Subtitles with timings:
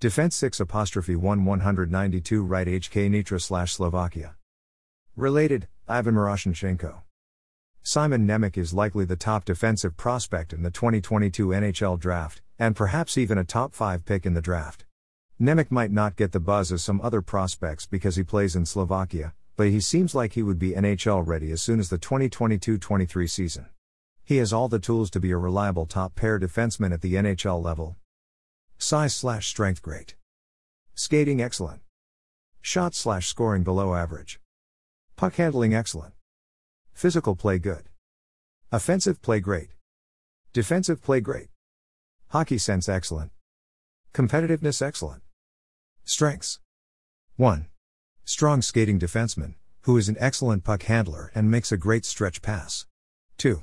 [0.00, 4.36] Defense 6 apostrophe 1 192 right HK Nitra slash Slovakia.
[5.16, 7.02] Related, Ivan Miroshnichenko.
[7.82, 13.18] Simon Nemec is likely the top defensive prospect in the 2022 NHL draft, and perhaps
[13.18, 14.84] even a top 5 pick in the draft.
[15.40, 19.34] Nemec might not get the buzz as some other prospects because he plays in Slovakia,
[19.56, 23.26] but he seems like he would be NHL ready as soon as the 2022 23
[23.26, 23.66] season.
[24.24, 27.60] He has all the tools to be a reliable top pair defenseman at the NHL
[27.60, 27.96] level.
[28.80, 30.14] Size slash strength great.
[30.94, 31.82] Skating excellent.
[32.62, 34.40] Shot slash scoring below average.
[35.16, 36.14] Puck handling excellent.
[36.92, 37.88] Physical play good.
[38.70, 39.70] Offensive play great.
[40.52, 41.48] Defensive play great.
[42.28, 43.32] Hockey sense excellent.
[44.14, 45.22] Competitiveness excellent.
[46.04, 46.60] Strengths
[47.36, 47.66] 1.
[48.24, 52.86] Strong skating defenseman, who is an excellent puck handler and makes a great stretch pass.
[53.38, 53.62] 2.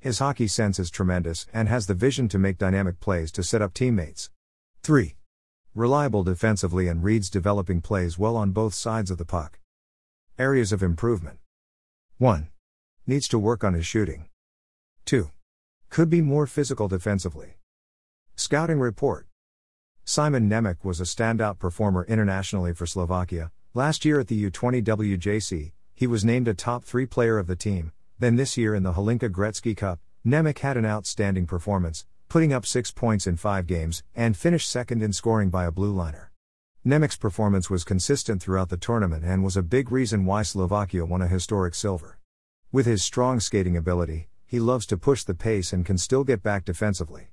[0.00, 3.60] His hockey sense is tremendous and has the vision to make dynamic plays to set
[3.60, 4.30] up teammates.
[4.86, 5.16] 3.
[5.74, 9.58] Reliable defensively and reads developing plays well on both sides of the puck.
[10.38, 11.40] Areas of improvement
[12.18, 12.50] 1.
[13.04, 14.28] Needs to work on his shooting.
[15.06, 15.32] 2.
[15.90, 17.56] Could be more physical defensively.
[18.36, 19.26] Scouting report
[20.04, 23.50] Simon Nemec was a standout performer internationally for Slovakia.
[23.74, 27.56] Last year at the U20 WJC, he was named a top three player of the
[27.56, 27.90] team.
[28.20, 32.66] Then this year in the Hlinka Gretzky Cup, Nemec had an outstanding performance, putting up
[32.66, 36.32] six points in five games, and finished second in scoring by a blue liner.
[36.84, 41.22] Nemec's performance was consistent throughout the tournament and was a big reason why Slovakia won
[41.22, 42.18] a historic silver.
[42.70, 46.42] With his strong skating ability, he loves to push the pace and can still get
[46.42, 47.28] back defensively.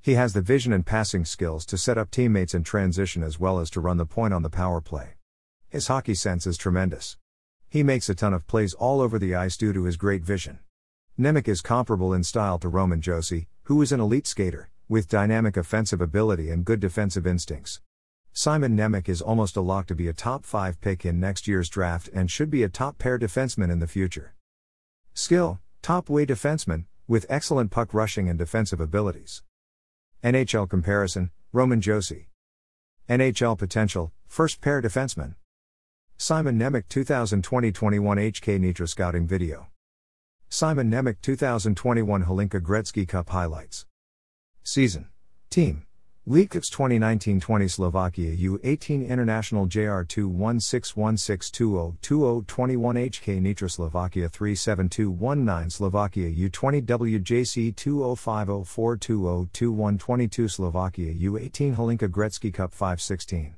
[0.00, 3.58] He has the vision and passing skills to set up teammates in transition as well
[3.58, 5.14] as to run the point on the power play.
[5.68, 7.16] His hockey sense is tremendous.
[7.68, 10.60] He makes a ton of plays all over the ice due to his great vision.
[11.16, 15.56] Nemec is comparable in style to Roman Josi, who is an elite skater, with dynamic
[15.56, 17.80] offensive ability and good defensive instincts.
[18.32, 21.68] Simon Nemec is almost a lock to be a top 5 pick in next year's
[21.68, 24.34] draft and should be a top pair defenseman in the future.
[25.12, 29.44] Skill, top way defenseman, with excellent puck rushing and defensive abilities.
[30.24, 32.26] NHL comparison, Roman Josi.
[33.08, 35.36] NHL potential, first pair defenseman.
[36.16, 39.68] Simon Nemec 2020-21 HK Nitra scouting video.
[40.54, 43.86] Simon Nemec 2021 Hlinka Gretzky Cup highlights.
[44.62, 45.08] Season.
[45.50, 45.84] Team.
[46.26, 57.74] Leagues 2019-20 Slovakia U18 International JR2 161620 21 HK Nitra Slovakia 37219 Slovakia U20 WJC
[57.74, 63.56] 20504202 Slovakia U18 Hlinka Gretzky Cup 516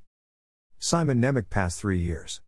[0.79, 2.41] Simon Nemec past 3 years